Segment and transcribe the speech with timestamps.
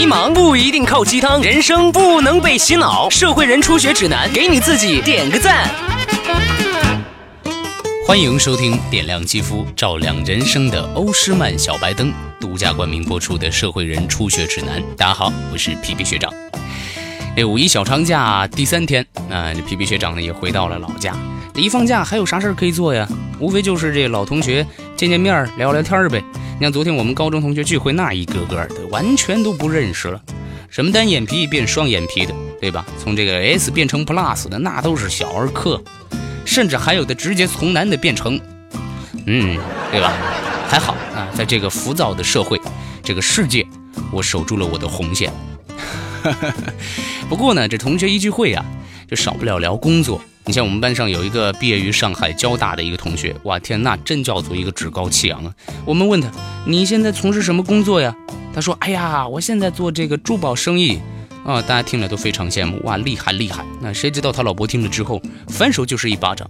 [0.00, 3.10] 迷茫不一定靠鸡汤，人生不能被洗脑。
[3.10, 5.68] 社会人初学指南，给你自己点个赞。
[8.06, 12.10] 欢迎收听点亮肌肤、照亮人生的欧诗漫小白灯
[12.40, 14.80] 独家冠名播出的《社会人初学指南》。
[14.96, 16.32] 大家好，我是皮皮学长。
[17.36, 21.14] 这五一小长假第三天，那这皮皮学长呢也回到了老家。
[21.52, 23.06] 这一放假还有啥事儿可以做呀？
[23.38, 26.24] 无非就是这老同学见见面、聊聊天呗。
[26.60, 30.20] 像昨天我们高中同学聚会，那一个个的完全都不认识了，
[30.68, 32.84] 什么单眼皮变双眼皮的，对吧？
[33.02, 35.82] 从这个 S 变成 Plus 的，那都是小儿科。
[36.44, 38.38] 甚至还有的直接从男的变成，
[39.26, 39.58] 嗯，
[39.90, 40.12] 对吧？
[40.68, 42.60] 还好啊，在这个浮躁的社会，
[43.02, 43.66] 这个世界，
[44.12, 45.32] 我守住了我的红线。
[47.28, 48.64] 不过呢，这同学一聚会啊，
[49.08, 50.20] 就少不了聊工作。
[50.46, 55.54] 你像我们班上有一个毕业于上海交大的一个同学，哇天，那真叫做一个趾高气扬啊！
[55.84, 56.28] 我们问他，
[56.66, 58.14] 你现在从事什么工作呀？
[58.54, 61.00] 他说，哎呀，我现在做这个珠宝生意。
[61.42, 63.64] 啊，大家听了都非常羡慕，哇，厉害厉害！
[63.80, 66.48] 那谁知道他老婆听了之后，反手就是一巴掌，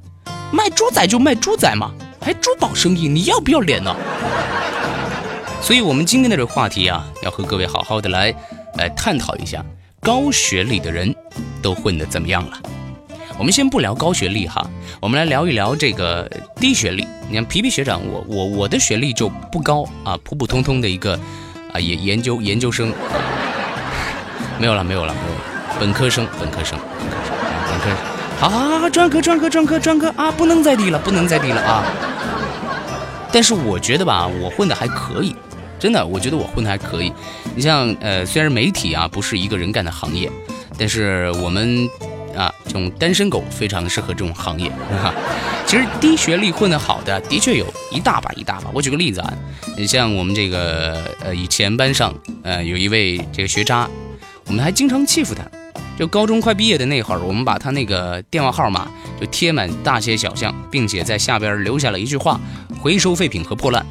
[0.53, 3.95] 卖猪仔就卖猪仔嘛，还珠宝生意，你要不要脸呢？
[5.63, 8.35] 所以，我们今天的这个话题啊，要和各位好好的来
[8.77, 9.65] 来探讨一下，
[10.01, 11.15] 高学历的人
[11.63, 12.61] 都混得怎么样了？
[13.41, 14.63] 我们先不聊高学历哈，
[15.01, 17.09] 我们来聊一聊这个低学历。
[17.27, 21.19] 你看皮皮学长，我我我的学历就不高啊，普普通通的一个
[21.73, 22.93] 啊研研究研究生。
[24.59, 25.41] 没有了，没有了，没有了。
[25.81, 27.35] 本科生，本科生，本科生，
[27.71, 27.97] 本科生。
[28.39, 30.31] 好好好，专科，专科，专科，专科啊！
[30.31, 31.83] 不能再低了，不能再低了啊！
[33.33, 35.35] 但是我觉得吧，我混的还可以，
[35.79, 37.11] 真的，我觉得我混的还可以。
[37.55, 40.31] 你像呃，虽然媒体啊不是一个人干的行业，
[40.77, 41.89] 但是我们
[42.37, 44.71] 啊这种单身狗非常适合这种行业。
[45.67, 48.71] 其实低学历混得好的的确有一大把一大把。
[48.73, 49.33] 我举个例子啊，
[49.77, 53.89] 你像我们这个呃以前班上呃有一位这个学渣。
[54.47, 55.45] 我们还经常欺负他，
[55.97, 62.41] 就高中快毕业的那会儿，我们把他那个电话号码就贴满大街小巷，并且在下边留下了一句话：
[62.81, 63.87] 回收废品和破烂。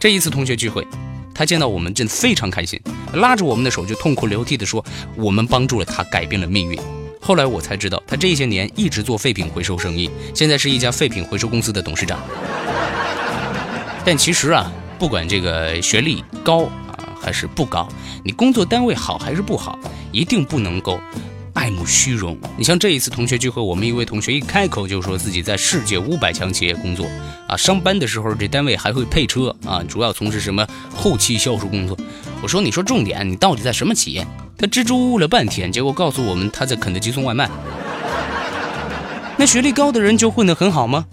[0.00, 0.84] 这一次同学聚会，
[1.32, 2.80] 他见到我们真非常开心，
[3.12, 4.84] 拉着我们的手就痛哭流涕地说
[5.14, 6.76] ：“我们帮助了他，改变了命运。”
[7.26, 12.20] 后来我才知道，他这些年一直做废品回收生意，现在是一家废品回收公司的董事长。
[14.04, 16.70] 但其实啊，不管这个学历高啊。
[17.20, 17.88] 还是不高，
[18.22, 19.76] 你工作单位好还是不好，
[20.12, 21.00] 一定不能够
[21.56, 22.38] 爱慕虚荣。
[22.56, 27.08] 你像这一次同学聚会，我们一位同学一开口就说自己在世界五百强企业工作
[27.48, 31.96] 啊，上班的时候这单位还会配车啊，主要从事什么后期销售工作。
[32.42, 34.24] 我说你说重点，你到底在什么企业？
[34.58, 37.50] 他支支吾吾了半天，结果告诉我们他在肯德基送外卖。
[39.38, 41.06] 那学历高的人就混得很好吗？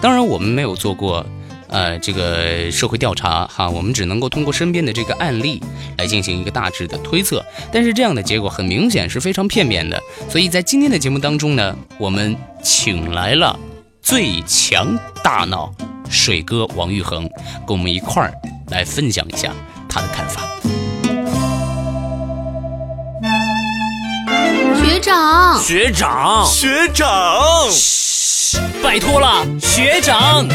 [0.00, 1.26] 当然我们没有做过。
[1.68, 5.62] 呃，这个社会调查哈，我们只能够通过身边的这个案例
[5.98, 10.02] 来进行一个大致的推测，但是这样的结果很明显是非常片面的。
[10.30, 13.58] 所以在今天的节目当中呢，我们请来了
[14.00, 15.72] 最强大脑
[16.08, 17.28] 水哥王玉恒，
[17.66, 18.32] 跟我们一块儿
[18.70, 19.52] 来分享一下
[19.88, 20.42] 他的看法。
[24.82, 27.08] 学长，学长，学长，
[28.82, 30.46] 拜托了，学长。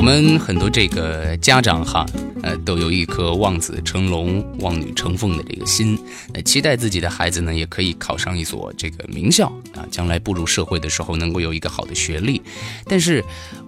[0.00, 2.06] 我们很多这个家长哈，
[2.42, 5.98] 呃，都有一颗望子成龙、望女成凤的这个心，
[6.32, 12.40] 呃，期待自己的孩子呢，也可以考上一所这个名校啊，将来步入社会的时候能够有一个好的学历。
[12.86, 13.22] 但是，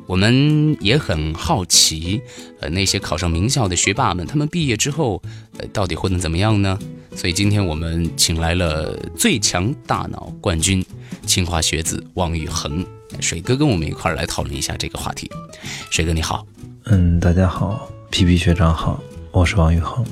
[0.06, 2.22] 我们也很好奇，
[2.60, 5.22] 呃，那些考上名校的学霸们，他们毕业之后，
[5.58, 6.78] 呃，到底混得怎么样呢？
[7.14, 10.84] 所以今天我们请来了最强大脑冠军，
[11.26, 12.84] 清华学子王宇恒。
[13.20, 15.30] 水哥跟我们一块儿来讨论一下这个话题。
[15.90, 16.46] 水哥你好，
[16.86, 19.00] 嗯，大家好，皮皮学长好，
[19.30, 20.04] 我是王宇恒。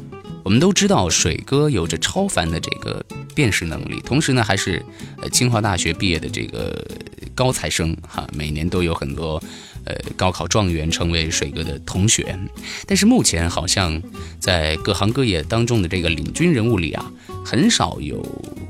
[0.45, 4.85] 我们都知道水哥有着超凡的这个辨识能力，同时呢还是
[5.23, 6.87] 呃清华大学毕业的这个
[7.35, 9.43] 高材生哈，每年都有很多
[9.85, 12.39] 呃高考状元成为水哥的同学。
[12.87, 14.03] 但是目前好像
[14.39, 17.11] 在各行各业当中的这个领军人物里啊，
[17.45, 18.25] 很少有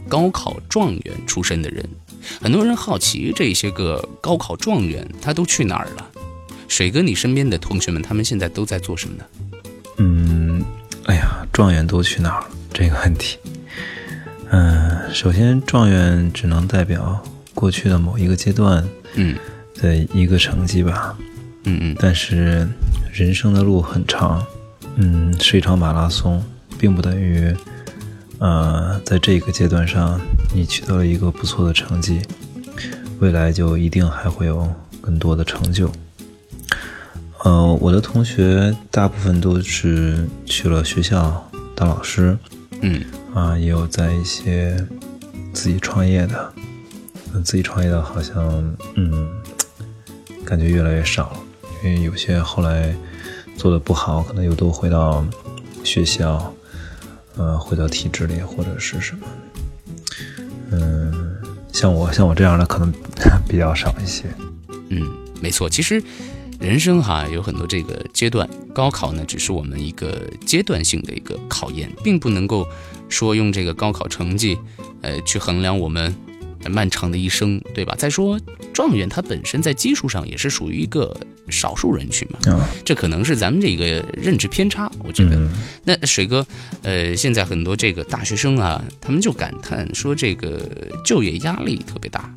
[0.08, 1.84] 高考状元出身的人。
[2.40, 6.06] 很多人好奇这些个高考状元他都去哪儿了？
[6.68, 9.24] 水哥，你身边的同学们他们现在都在做什么呢？
[9.96, 10.64] 嗯，
[11.06, 12.50] 哎呀，状元都去哪儿了？
[12.72, 13.38] 这个问题，
[14.50, 17.20] 嗯，首先状元只能代表
[17.54, 19.36] 过去的某一个阶段，嗯，
[19.80, 21.16] 的一个成绩吧，
[21.64, 22.68] 嗯嗯，但是
[23.12, 24.44] 人生的路很长，
[24.96, 26.42] 嗯，是一场马拉松，
[26.78, 27.54] 并不等于。
[28.38, 30.18] 呃，在这个阶段上，
[30.54, 32.22] 你取得了一个不错的成绩，
[33.18, 34.66] 未来就一定还会有
[35.02, 35.92] 更多的成就。
[37.44, 42.34] 呃，我的同学大部分都是去了学校当老师，
[42.80, 43.04] 嗯
[43.34, 44.74] 啊，也有在一些
[45.52, 46.52] 自己创业的，
[47.34, 49.28] 嗯，自己创业的好像，嗯，
[50.50, 51.40] 感觉越来越少了，
[51.84, 52.92] 因为有些后来
[53.56, 55.24] 做的不好，可能又都回到
[55.84, 56.52] 学校，
[57.36, 59.26] 呃，回到体制里或者是什么，
[60.72, 61.36] 嗯，
[61.72, 62.92] 像我像我这样的可能
[63.46, 64.24] 比较少一些。
[64.88, 65.08] 嗯，
[65.40, 66.02] 没错，其实
[66.58, 72.66] 人生哈有很多这个阶段，高考呢只是我们一个阶段性的一个考验，并不能够
[73.08, 74.58] 说用这个高考成绩，
[75.00, 76.12] 呃，去衡量我们
[76.68, 77.94] 漫长的一生，对吧？
[77.96, 78.38] 再说
[78.72, 81.16] 状元他本身在基数上也是属于一个
[81.48, 85.36] 少数人群嘛，啊，这可能是咱们这个认知偏差，我觉得。
[85.36, 85.50] 嗯
[85.82, 86.46] 那水哥，
[86.82, 90.60] 呃，现在很多这个大学生啊，他们就感叹说这个
[91.04, 92.32] 就业压力特别大，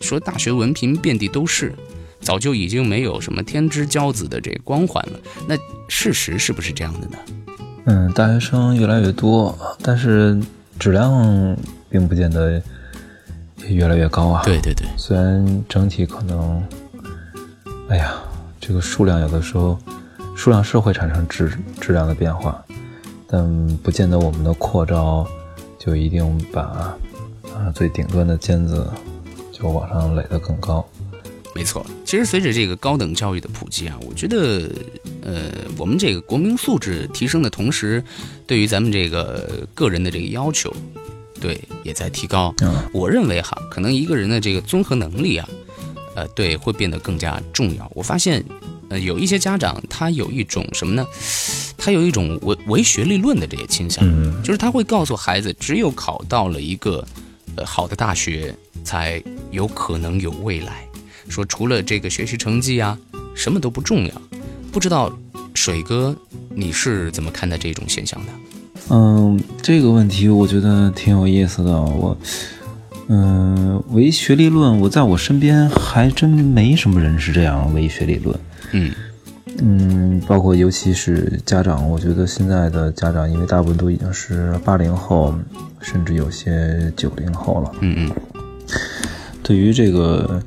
[0.00, 1.72] 说大学文凭遍地都是，
[2.20, 5.20] 早就已经没有什么天之骄子的这个光环了。
[5.46, 5.56] 那
[5.88, 7.18] 事实是不是这样的呢？
[7.84, 10.38] 嗯，大学生越来越多，但是
[10.78, 11.56] 质量
[11.88, 12.60] 并不见得
[13.66, 14.42] 也越来越高啊。
[14.44, 16.62] 对对对，虽然整体可能，
[17.88, 18.14] 哎呀，
[18.60, 19.78] 这个数量有的时候
[20.36, 22.64] 数量是会产生质质量的变化，
[23.26, 25.26] 但不见得我们的扩招
[25.78, 26.96] 就一定把
[27.54, 28.88] 啊最顶端的尖子
[29.52, 30.86] 就往上垒得更高。
[31.54, 31.84] 没错。
[32.04, 34.70] 其实随着这个高等教育的普及啊，我觉得，
[35.22, 38.04] 呃，我们这个国民素质提升的同时，
[38.46, 40.72] 对于咱们这个个人的这个要求，
[41.40, 42.54] 对也在提高。
[42.62, 45.48] 嗯我认为哈，可能一个人的这个综合能力啊，
[46.14, 47.90] 呃，对，会变得更加重要。
[47.94, 48.44] 我发现，
[48.88, 51.06] 呃，有一些家长他有一种什么呢？
[51.76, 57.06] 他有一种唯唯学历论的这些倾向，嗯就是他会告诉孩子，只有考到了一个
[57.56, 58.54] 呃好的大学，
[58.84, 60.84] 才有可能有未来。
[61.28, 62.98] 说除了这个学习成绩啊，
[63.34, 64.22] 什么都不重要。
[64.72, 65.16] 不知道
[65.54, 66.16] 水哥
[66.50, 68.32] 你是怎么看待这种现象的？
[68.90, 71.70] 嗯，这个问题我觉得挺有意思的。
[71.80, 72.16] 我，
[73.08, 78.38] 嗯，唯学历论，我在我身边还真没什么人是这样唯学历论。
[78.72, 78.92] 嗯
[79.60, 85.34] 嗯，包括尤其是家长，我觉得现在的家长，因为大部分都已经是八零后，
[85.80, 87.72] 甚至有些九零后了。
[87.80, 88.10] 嗯嗯
[89.42, 90.42] 对于这个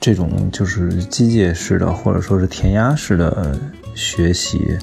[0.00, 3.58] 这种就是机械式的或者说是填鸭式的
[3.94, 4.78] 学习，呃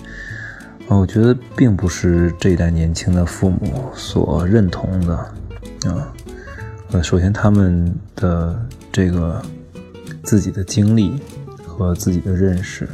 [0.90, 6.14] 啊我觉得并不是这一代年轻的父母所认同的啊。
[6.92, 8.58] 呃，首先他们的
[8.92, 9.42] 这个
[10.24, 11.20] 自己的经历
[11.66, 12.88] 和自己的认识，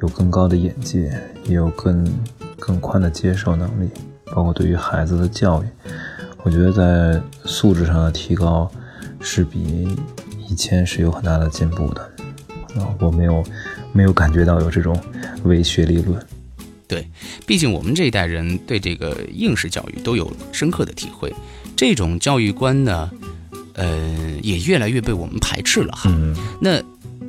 [0.00, 2.10] 有更高的眼界，也有更
[2.58, 3.90] 更宽的接受能力，
[4.34, 5.66] 包括对于孩子的教育，
[6.42, 8.70] 我觉得在素质上的提高
[9.20, 9.98] 是比
[10.48, 12.00] 以前是有很大的进步的。
[12.80, 13.44] 啊，我没有
[13.92, 14.98] 没有感觉到有这种
[15.44, 16.18] 伪学历论。
[16.90, 17.08] 对，
[17.46, 21.32] 毕竟我们这一代人对这个应试教育都有深刻的体会，
[21.76, 23.08] 这种教育观呢，
[23.74, 26.10] 呃，也越来越被我们排斥了哈。
[26.12, 26.82] 嗯那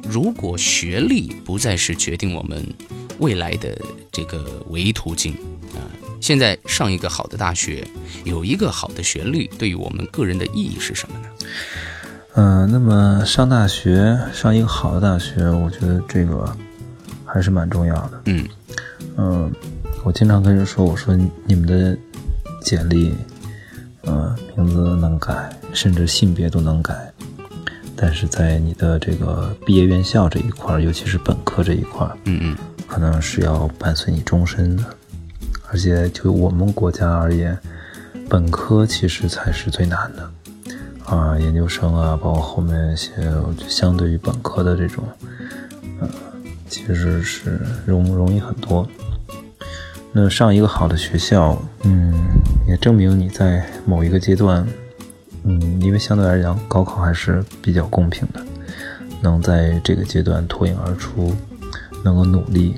[0.09, 2.65] 如果学历不再是决定我们
[3.19, 3.79] 未来的
[4.11, 5.33] 这个唯一途径
[5.75, 5.85] 啊、
[6.19, 7.87] 现在上一个好的大学，
[8.23, 11.27] 有一个好的学历，对于我们个人的意义是什么呢？
[12.33, 16.51] 嗯、那么上大学，上一个好的大学，我觉得这个
[17.25, 18.21] 还是蛮重要的。
[18.25, 18.43] 嗯
[19.17, 19.51] 嗯，
[20.03, 21.15] 我经常跟人说，我说
[21.45, 21.97] 你们的
[22.61, 23.13] 简历，
[24.03, 27.11] 嗯，名字能改，甚至性别都能改，
[27.95, 34.83] 但是在你的这个毕业院校这一块儿，尤其是本科这一块儿，嗯嗯可能是要伴随你终身的。
[35.69, 37.57] 而且就我们国家而言，
[38.27, 40.31] 本科其实才是最难的
[41.05, 43.11] 啊，研究生啊，包括后面一些，
[43.69, 45.03] 相对于本科的这种，
[46.01, 46.09] 呃，
[46.71, 48.87] 其实是容容易很多。
[50.13, 52.13] 那上一个好的学校，嗯，
[52.67, 54.65] 也证明你在某一个阶段，
[55.43, 58.41] 嗯，因为相对来讲高考还是比较公平的，
[59.21, 61.35] 能在这个阶段脱颖而出，
[62.03, 62.75] 能够努力，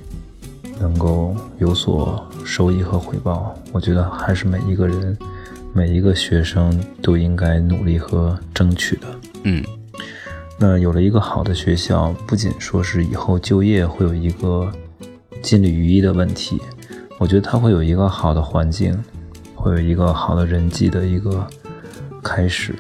[0.80, 5.18] 能够有所收益和回报，我觉得还是每一个人、
[5.74, 9.08] 每一个学生都应该努力和争取的。
[9.44, 9.64] 嗯
[10.66, 14.72] 那有了一个好的学校，不仅说是以后就业会有一个
[15.42, 16.58] 金缕于衣的问题，
[17.18, 18.98] 我觉得它会有一个好的环境，
[19.56, 21.46] 会有一个好的人际的一个
[22.24, 22.74] 开始。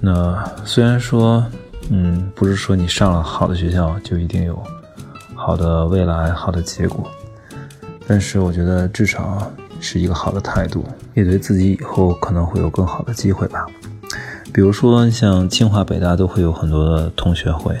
[0.00, 1.44] 那虽然说，
[1.88, 4.56] 嗯，不是说你上了好的学校就一定有
[5.34, 7.10] 好的未来、好的结果，
[8.06, 9.50] 但是我觉得至少
[9.80, 10.84] 是一个好的态度，
[11.14, 13.66] 也对自己以后可能会有更好的机会吧。
[14.52, 17.78] 比如说，像清华、北大都会有很多的同学会，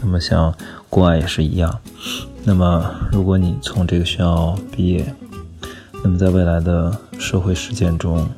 [0.00, 0.54] 那么像
[0.88, 1.80] 国外也是一样。
[2.44, 5.14] 那么，如果你从这个学校毕业，
[6.02, 8.28] 那么在未来的社会实践中，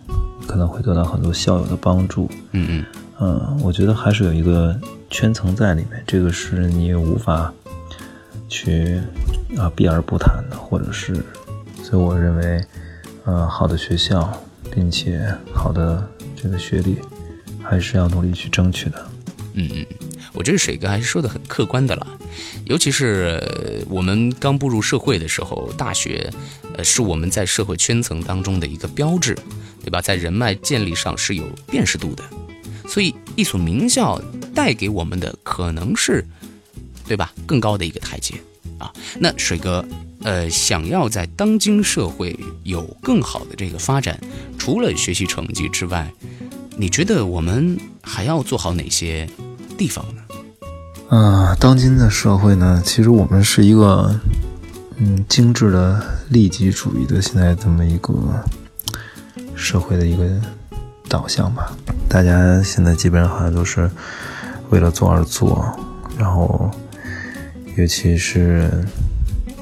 [0.46, 2.28] 可能会得到很多校友的帮助。
[2.52, 2.84] 嗯嗯
[3.20, 4.74] 嗯，我觉得还是有一个
[5.10, 7.52] 圈层在里面，这个是你无法
[8.48, 9.00] 去
[9.58, 11.14] 啊避而不谈的，或者是，
[11.82, 12.64] 所以我认为，
[13.24, 14.32] 呃，好的学校，
[14.70, 16.02] 并且好的
[16.34, 16.98] 这个学历，
[17.74, 19.10] 还是要努力去争取的。
[19.54, 19.86] 嗯嗯，
[20.32, 22.06] 我觉得水哥还是说的很客观的了，
[22.66, 26.32] 尤其是我们刚步入社会的时候，大学，
[26.76, 29.36] 呃，是我们在社会圈层当中的一个标志，
[29.82, 30.00] 对吧？
[30.00, 32.22] 在人脉建立上是有辨识度的，
[32.88, 34.20] 所以一所名校
[34.54, 36.24] 带给我们的可能是，
[37.08, 37.32] 对吧？
[37.44, 38.34] 更高的一个台阶
[38.78, 38.92] 啊。
[39.18, 39.84] 那水哥，
[40.22, 44.20] 呃，想要在当今社会有更好的这个发展，
[44.58, 46.12] 除了学习成绩之外，
[46.76, 49.28] 你觉得我们还要做好哪些
[49.78, 51.16] 地方呢？
[51.16, 54.12] 啊，当今的社会呢，其实我们是一个
[54.96, 58.12] 嗯精致的利己主义的现在这么一个
[59.54, 60.28] 社会的一个
[61.08, 61.72] 导向吧。
[62.08, 63.88] 大家现在基本上好像都是
[64.70, 65.64] 为了做而做，
[66.18, 66.68] 然后
[67.76, 68.68] 尤其是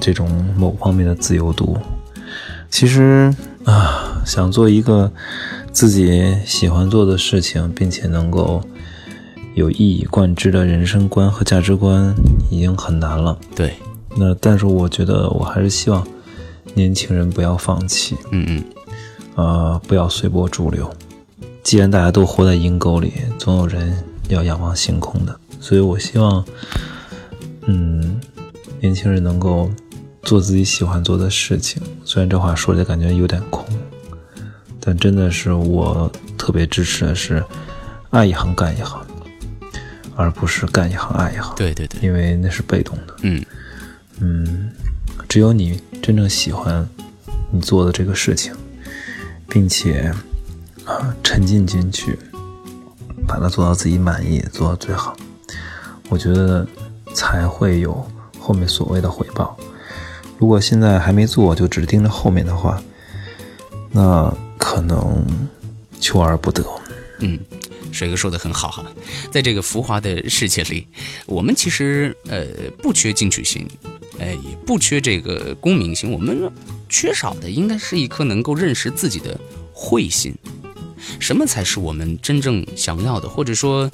[0.00, 1.76] 这种某方面的自由度，
[2.70, 5.12] 其实啊，想做一个
[5.72, 8.62] 自己喜欢做的事情，并且能够
[9.54, 12.14] 有一以贯之的人生观和价值观，
[12.50, 13.36] 已经很难了。
[13.56, 13.74] 对，
[14.16, 16.06] 那但是我觉得，我还是希望
[16.74, 18.64] 年轻人不要放弃，嗯嗯，
[19.34, 20.88] 呃，不要随波逐流。
[21.62, 23.96] 既然大家都活在阴沟里，总有人
[24.28, 25.34] 要仰望星空的。
[25.58, 26.44] 所以我希望，
[27.66, 28.20] 嗯，
[28.80, 29.70] 年轻人能够
[30.22, 31.80] 做自己喜欢做的事情。
[32.04, 33.64] 虽然这话说着感觉有点空，
[34.84, 37.42] 但真的是我特别支持的是，
[38.10, 39.00] 爱一行干一行，
[40.16, 41.54] 而不是干一行爱一行。
[41.54, 43.14] 对对对，因为那是被动的。
[43.22, 43.44] 嗯
[44.18, 44.70] 嗯，
[45.28, 46.86] 只有你真正喜欢
[47.52, 48.52] 你做的这个事情，
[49.48, 50.12] 并且
[50.84, 52.18] 啊沉浸进去，
[53.26, 55.16] 把它做到自己满意，做到最好，
[56.08, 56.66] 我觉得
[57.14, 58.04] 才会有
[58.38, 59.56] 后面所谓的回报。
[60.38, 62.82] 如果现在还没做，就只盯着后面的话，
[63.92, 65.26] 那可能
[66.00, 66.64] 求而不得。
[67.18, 67.36] 嗯，
[67.90, 68.86] 水哥说的很好哈，
[69.32, 70.86] 在这个浮华的世界里，
[71.26, 72.46] 我们其实呃
[72.80, 73.66] 不缺进取心，
[74.20, 76.48] 哎也不缺这个功名心，我们
[76.88, 79.38] 缺少的应该是一颗能够认识自己的
[79.72, 80.32] 慧心。
[81.18, 83.90] 什么才是我们真正想要的，或者说，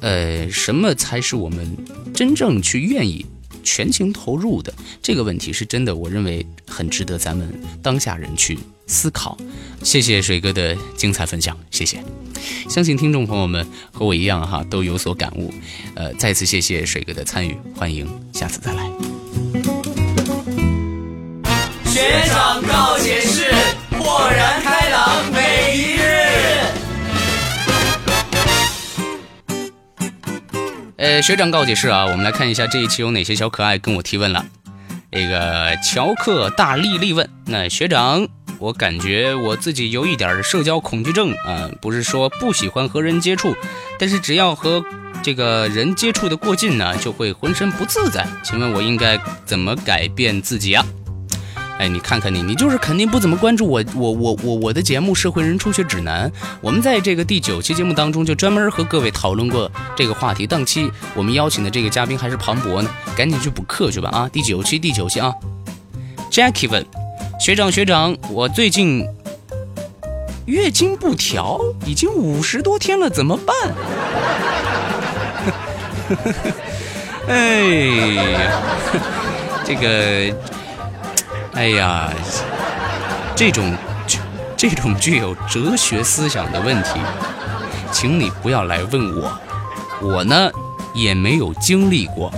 [0.00, 1.76] 呃，什么才是我们
[2.12, 3.24] 真正去愿意
[3.62, 4.74] 全情投入的？
[5.00, 7.48] 这个问题是真的，我认为很值得咱们
[7.80, 8.58] 当下人去
[8.90, 9.38] 思考。
[9.82, 12.02] 谢谢水哥的精彩分享，谢谢。
[12.68, 15.54] 相信听众朋友们和我一样哈，都有所感悟。
[15.94, 18.90] 呃，再次谢谢水哥的参与，欢迎下次再来。
[21.86, 23.52] 学长告解室，
[23.98, 26.00] 豁然开朗每一日。
[30.96, 34.44] 呃，学长告解室啊，我们来看一下这一期有哪些小可爱跟我提问了。
[35.12, 38.28] 这个乔克大力力问，那学长，
[38.60, 43.54] 我感觉我自己有一点社交恐惧症啊、不是说不喜欢和人接触，
[43.98, 44.84] 但是只要和
[45.22, 48.26] 这个人接触的过近呢，就会浑身不自在。
[48.42, 50.84] 请问我应该怎么改变自己啊？
[51.78, 56.28] 哎，你看看你，你就是肯定不怎么关注我，我我我我的节目《社会人初学指南》。
[56.60, 60.46] 我们在这个第九期节目当中就专门和各位讨论过这个话题。
[60.46, 64.28] 档期我们邀请的这个嘉宾还是庞博呢，赶紧去补课去吧啊！
[64.30, 65.32] 第九期，第九期啊。
[66.30, 66.84] Jackie 问
[67.40, 69.02] 学长学长，我最近
[70.44, 73.56] 月经不调，已经五十多天了，怎么办？
[77.26, 77.62] 哎
[78.12, 78.50] 呀，
[79.64, 80.36] 这个。
[81.54, 82.12] 哎呀，
[83.34, 83.74] 这种
[84.54, 87.00] 这种具有哲学思想的问题，
[87.90, 89.32] 请你不要来问我，
[90.02, 90.50] 我呢
[90.92, 92.30] 也没有经历过，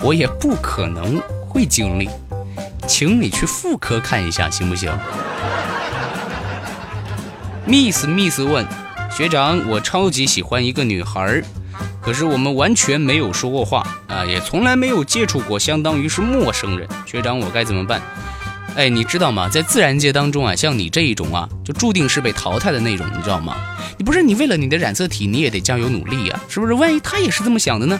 [0.00, 2.08] 我也不可能会经历，
[2.86, 4.90] 请你去妇科看一下，行不行
[7.66, 8.64] ？Miss Miss 问
[9.10, 11.42] 学长，我超级喜欢一个女孩，
[12.00, 16.88] 可是我们完全没有说过话啊，也从来没有接触过，相当于是陌生人。
[17.04, 18.00] 学长，我该怎么办？
[18.76, 19.48] 哎，你知道吗？
[19.48, 23.56] 在自然界当中啊，像你这一种啊，就注定是被淘汰的那种，你知道吗？
[23.98, 26.74] 你不是你为了你的染色体，你也得加油努力呀，是不是？
[26.74, 27.98] 万一他也是这么想的呢？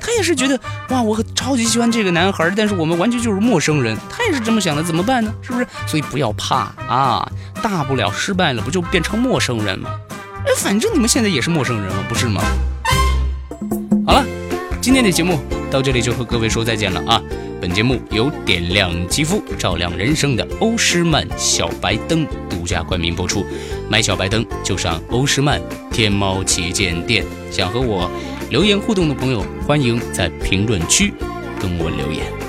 [0.00, 0.58] 他也是觉得，
[0.90, 5.32] 哇，我超级喜欢这个男孩，但是我们完全就是陌生人，他也是这么想的，怎么办呢？
[5.42, 5.66] 是不是？
[5.86, 7.30] 所以不要怕啊，
[7.62, 9.90] 大不了失败了，不就变成陌生人吗？
[10.44, 12.42] 哎，反正你们现在也是陌生人了，不是吗？
[14.06, 14.24] 好了，
[14.80, 15.38] 今天的节目
[15.70, 17.22] 到这里就和各位说再见了啊！
[17.60, 23.46] 本节目由点亮肌肤、照亮人生的欧诗漫小白灯独家冠名播出，
[23.88, 25.60] 买小白灯就上欧诗漫
[25.92, 27.24] 天猫旗舰店。
[27.52, 28.10] 想和我。
[28.52, 31.10] 留言互动的朋友欢迎在评论区
[31.58, 32.41] 跟我留言。